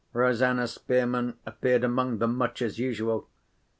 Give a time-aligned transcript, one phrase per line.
[0.13, 3.29] Rosanna Spearman appeared among them, much as usual.